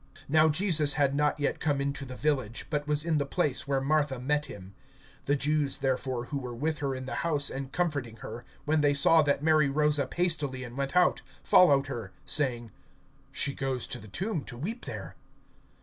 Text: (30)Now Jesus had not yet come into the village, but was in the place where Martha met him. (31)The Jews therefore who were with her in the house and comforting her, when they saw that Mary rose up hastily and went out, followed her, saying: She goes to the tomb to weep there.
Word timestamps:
(30)Now 0.31 0.51
Jesus 0.51 0.93
had 0.93 1.13
not 1.13 1.39
yet 1.39 1.59
come 1.59 1.79
into 1.79 2.05
the 2.05 2.15
village, 2.15 2.65
but 2.71 2.87
was 2.87 3.05
in 3.05 3.19
the 3.19 3.23
place 3.27 3.67
where 3.67 3.79
Martha 3.79 4.17
met 4.17 4.45
him. 4.47 4.73
(31)The 5.27 5.37
Jews 5.37 5.77
therefore 5.77 6.25
who 6.25 6.39
were 6.39 6.55
with 6.55 6.79
her 6.79 6.95
in 6.95 7.05
the 7.05 7.13
house 7.21 7.51
and 7.51 7.71
comforting 7.71 8.15
her, 8.15 8.43
when 8.65 8.81
they 8.81 8.95
saw 8.95 9.21
that 9.21 9.43
Mary 9.43 9.69
rose 9.69 9.99
up 9.99 10.15
hastily 10.15 10.63
and 10.63 10.75
went 10.75 10.95
out, 10.95 11.21
followed 11.43 11.85
her, 11.85 12.11
saying: 12.25 12.71
She 13.31 13.53
goes 13.53 13.85
to 13.85 13.99
the 13.99 14.07
tomb 14.07 14.43
to 14.45 14.57
weep 14.57 14.85
there. 14.85 15.15